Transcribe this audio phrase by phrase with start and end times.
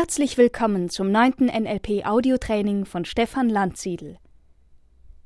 [0.00, 4.18] Herzlich willkommen zum neunten NLP Audiotraining von Stefan Landsiedel.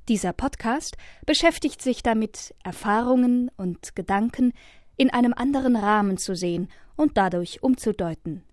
[0.09, 0.97] Dieser Podcast
[1.27, 4.55] beschäftigt sich damit, Erfahrungen und Gedanken
[4.97, 8.45] in einem anderen Rahmen zu sehen und dadurch umzudeuten.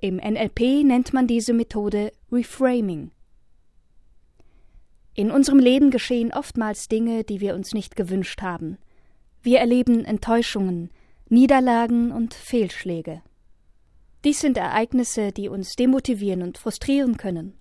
[0.00, 3.10] Im NLP nennt man diese Methode Reframing.
[5.14, 8.76] In unserem Leben geschehen oftmals Dinge, die wir uns nicht gewünscht haben.
[9.40, 10.90] Wir erleben Enttäuschungen,
[11.30, 13.22] Niederlagen und Fehlschläge.
[14.24, 17.58] Dies sind Ereignisse, die uns demotivieren und frustrieren können.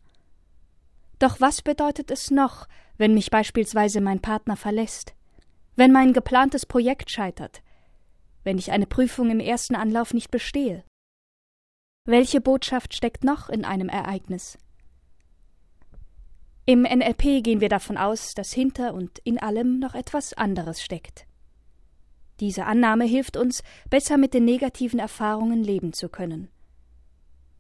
[1.17, 5.15] Doch was bedeutet es noch, wenn mich beispielsweise mein Partner verlässt,
[5.75, 7.61] wenn mein geplantes Projekt scheitert,
[8.43, 10.83] wenn ich eine Prüfung im ersten Anlauf nicht bestehe?
[12.05, 14.57] Welche Botschaft steckt noch in einem Ereignis?
[16.65, 21.25] Im NLP gehen wir davon aus, dass hinter und in allem noch etwas anderes steckt.
[22.41, 23.61] Diese Annahme hilft uns,
[23.91, 26.49] besser mit den negativen Erfahrungen leben zu können.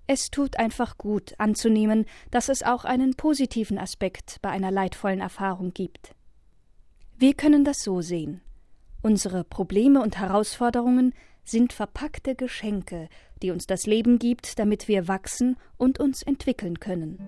[0.07, 5.73] Es tut einfach gut anzunehmen, dass es auch einen positiven Aspekt bei einer leidvollen Erfahrung
[5.73, 6.15] gibt.
[7.17, 8.41] Wir können das so sehen.
[9.03, 13.07] Unsere Probleme und Herausforderungen sind verpackte Geschenke,
[13.41, 17.19] die uns das Leben gibt, damit wir wachsen und uns entwickeln können.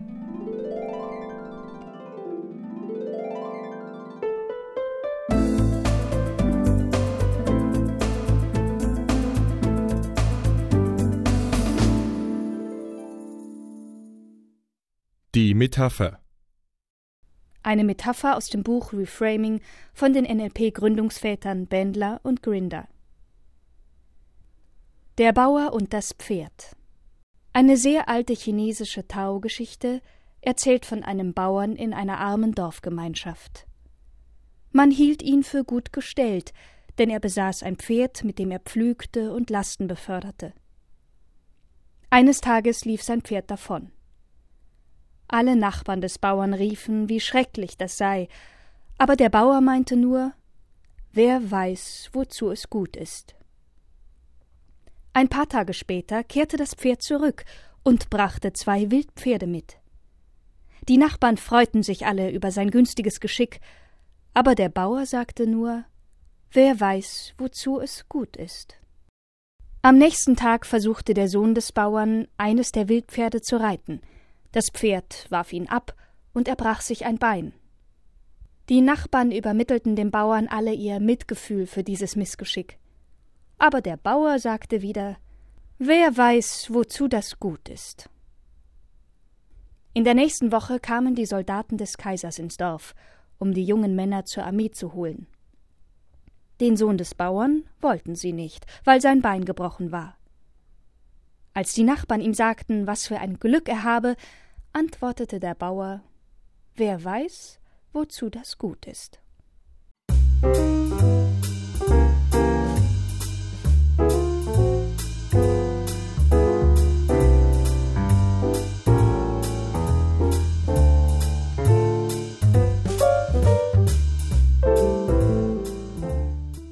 [15.63, 16.19] Metapher
[17.61, 19.61] Eine Metapher aus dem Buch Reframing
[19.93, 22.89] von den NLP-Gründungsvätern Bendler und Grinder.
[25.17, 26.75] Der Bauer und das Pferd.
[27.53, 30.01] Eine sehr alte chinesische Tao-Geschichte
[30.41, 33.65] erzählt von einem Bauern in einer armen Dorfgemeinschaft.
[34.73, 36.51] Man hielt ihn für gut gestellt,
[36.97, 40.51] denn er besaß ein Pferd, mit dem er pflügte und Lasten beförderte.
[42.09, 43.93] Eines Tages lief sein Pferd davon.
[45.33, 48.27] Alle Nachbarn des Bauern riefen, wie schrecklich das sei,
[48.99, 50.33] aber der Bauer meinte nur
[51.11, 53.33] Wer weiß, wozu es gut ist.
[55.11, 57.45] Ein paar Tage später kehrte das Pferd zurück
[57.81, 59.79] und brachte zwei Wildpferde mit.
[60.87, 63.59] Die Nachbarn freuten sich alle über sein günstiges Geschick,
[64.35, 65.83] aber der Bauer sagte nur
[66.51, 68.75] Wer weiß, wozu es gut ist.
[69.81, 73.99] Am nächsten Tag versuchte der Sohn des Bauern, eines der Wildpferde zu reiten–
[74.53, 75.95] das Pferd warf ihn ab,
[76.33, 77.53] und er brach sich ein Bein.
[78.69, 82.79] Die Nachbarn übermittelten dem Bauern alle ihr Mitgefühl für dieses Missgeschick.
[83.57, 85.17] Aber der Bauer sagte wieder
[85.79, 88.09] Wer weiß, wozu das gut ist.
[89.93, 92.95] In der nächsten Woche kamen die Soldaten des Kaisers ins Dorf,
[93.37, 95.27] um die jungen Männer zur Armee zu holen.
[96.61, 100.17] Den Sohn des Bauern wollten sie nicht, weil sein Bein gebrochen war.
[101.55, 104.15] Als die Nachbarn ihm sagten, was für ein Glück er habe,
[104.71, 106.01] antwortete der Bauer
[106.75, 107.59] Wer weiß,
[107.91, 109.19] wozu das gut ist.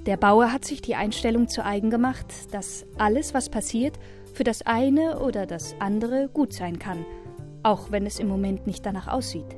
[0.08, 4.00] Der Bauer hat sich die Einstellung zu eigen gemacht, dass alles, was passiert,
[4.34, 7.06] für das eine oder das andere gut sein kann–
[7.64, 9.56] auch wenn es im Moment nicht danach aussieht.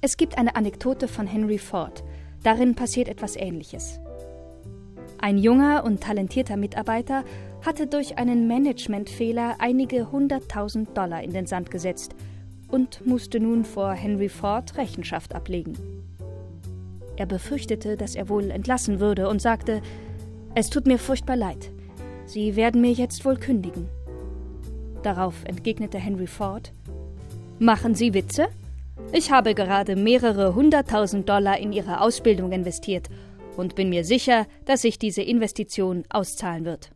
[0.00, 2.04] Es gibt eine Anekdote von Henry Ford.
[2.42, 3.98] Darin passiert etwas Ähnliches.
[5.20, 7.24] Ein junger und talentierter Mitarbeiter
[7.66, 12.14] hatte durch einen Managementfehler einige hunderttausend Dollar in den Sand gesetzt
[12.68, 15.76] und musste nun vor Henry Ford Rechenschaft ablegen.
[17.16, 19.82] Er befürchtete, dass er wohl entlassen würde und sagte,
[20.54, 21.72] es tut mir furchtbar leid.
[22.28, 23.88] Sie werden mir jetzt wohl kündigen.
[25.02, 26.74] Darauf entgegnete Henry Ford
[27.58, 28.48] Machen Sie Witze?
[29.12, 33.08] Ich habe gerade mehrere hunderttausend Dollar in Ihre Ausbildung investiert
[33.56, 36.90] und bin mir sicher, dass sich diese Investition auszahlen wird.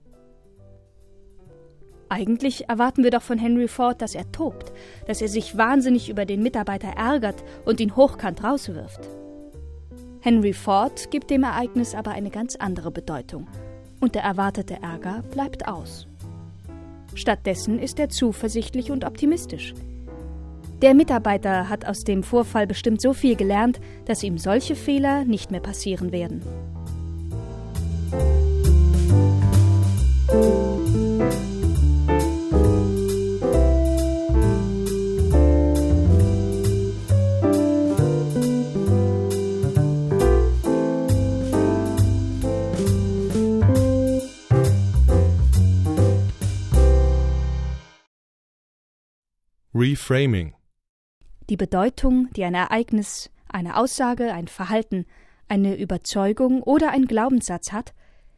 [2.11, 4.71] Eigentlich erwarten wir doch von Henry Ford, dass er tobt,
[5.07, 9.09] dass er sich wahnsinnig über den Mitarbeiter ärgert und ihn hochkant rauswirft.
[10.21, 13.49] Henry Ford gibt dem Ereignis aber eine ganz andere Bedeutung,
[14.03, 16.09] und der erwartete Ärger bleibt aus.
[17.15, 19.75] Stattdessen ist er zuversichtlich und optimistisch.
[20.83, 25.53] Der Mitarbeiter hat aus dem Vorfall bestimmt so viel gelernt, dass ihm solche Fehler nicht
[25.53, 26.43] mehr passieren werden.
[49.83, 50.55] Reframing.
[51.51, 55.07] Die Bedeutung, die ein Ereignis, eine Aussage, ein Verhalten,
[55.49, 57.93] eine Überzeugung oder ein Glaubenssatz hat,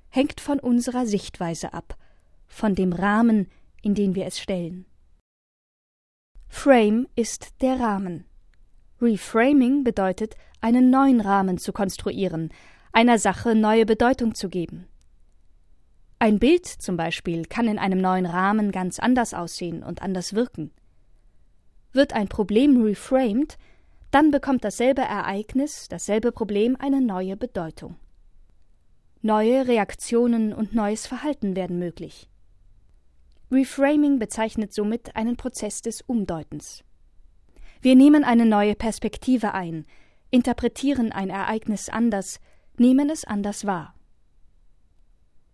[0.08, 1.98] hängt von unserer Sichtweise ab,
[2.46, 3.50] von dem Rahmen,
[3.82, 4.86] in den wir es stellen.
[6.48, 8.24] Frame ist der Rahmen.
[9.02, 12.54] Reframing bedeutet, einen neuen Rahmen zu konstruieren,
[12.90, 14.86] einer Sache neue Bedeutung zu geben.
[16.18, 20.72] Ein Bild zum Beispiel kann in einem neuen Rahmen ganz anders aussehen und anders wirken.
[21.94, 23.56] Wird ein Problem reframed,
[24.10, 27.96] dann bekommt dasselbe Ereignis, dasselbe Problem eine neue Bedeutung.
[29.22, 32.28] Neue Reaktionen und neues Verhalten werden möglich.
[33.50, 36.82] Reframing bezeichnet somit einen Prozess des Umdeutens.
[37.80, 39.86] Wir nehmen eine neue Perspektive ein,
[40.30, 42.40] interpretieren ein Ereignis anders,
[42.76, 43.94] nehmen es anders wahr.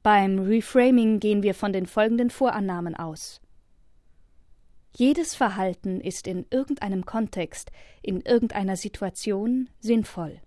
[0.03, 3.43] Beim Reframing gehen wir von den folgenden Vorannahmen aus.
[4.93, 7.71] Jedes Verhalten ist in irgendeinem Kontext,
[8.03, 10.41] in irgendeiner Situation sinnvoll.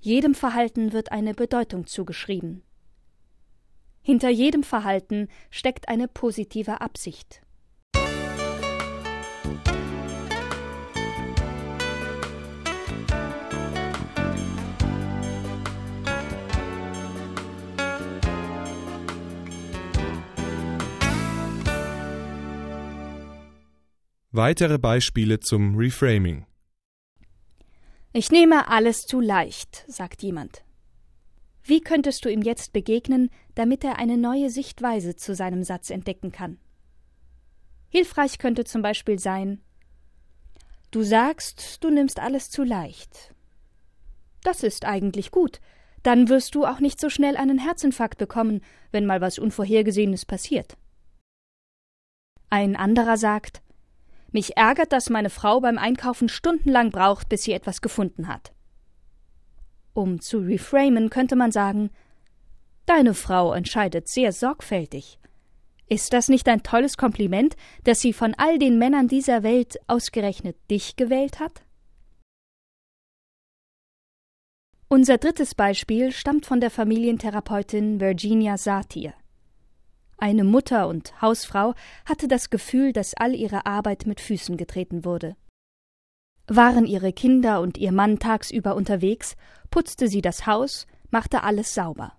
[0.00, 2.62] Jedem Verhalten wird eine Bedeutung zugeschrieben.
[4.02, 7.43] Hinter jedem Verhalten steckt eine positive Absicht.
[24.36, 26.44] Weitere Beispiele zum Reframing.
[28.12, 30.64] Ich nehme alles zu leicht, sagt jemand.
[31.62, 36.32] Wie könntest du ihm jetzt begegnen, damit er eine neue Sichtweise zu seinem Satz entdecken
[36.32, 36.58] kann?
[37.90, 39.62] Hilfreich könnte zum Beispiel sein
[40.90, 43.32] Du sagst, du nimmst alles zu leicht.
[44.42, 45.60] Das ist eigentlich gut,
[46.02, 50.76] dann wirst du auch nicht so schnell einen Herzinfarkt bekommen, wenn mal was Unvorhergesehenes passiert.
[52.50, 53.62] Ein anderer sagt
[54.34, 58.52] mich ärgert, dass meine Frau beim Einkaufen stundenlang braucht, bis sie etwas gefunden hat.
[59.94, 61.90] Um zu reframen könnte man sagen
[62.86, 65.18] Deine Frau entscheidet sehr sorgfältig.
[65.88, 70.56] Ist das nicht ein tolles Kompliment, dass sie von all den Männern dieser Welt ausgerechnet
[70.70, 71.62] dich gewählt hat?
[74.88, 79.14] Unser drittes Beispiel stammt von der Familientherapeutin Virginia Satir.
[80.24, 81.74] Eine Mutter und Hausfrau
[82.06, 85.36] hatte das Gefühl, dass all ihre Arbeit mit Füßen getreten wurde.
[86.46, 89.36] Waren ihre Kinder und ihr Mann tagsüber unterwegs,
[89.70, 92.14] putzte sie das Haus, machte alles sauber.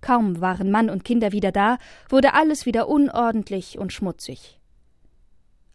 [0.00, 1.78] Kaum waren Mann und Kinder wieder da,
[2.08, 4.58] wurde alles wieder unordentlich und schmutzig.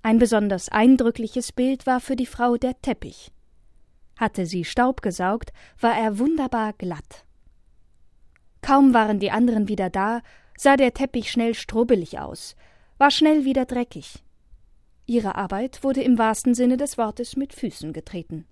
[0.02, 3.32] Ein besonders eindrückliches Bild war für die Frau der Teppich.
[4.18, 7.24] Hatte sie Staub gesaugt, war er wunderbar glatt.
[8.62, 10.22] Kaum waren die anderen wieder da,
[10.60, 12.58] sah der Teppich schnell strubbelig aus,
[12.98, 14.22] war schnell wieder dreckig.
[15.06, 18.46] Ihre Arbeit wurde im wahrsten Sinne des Wortes mit Füßen getreten.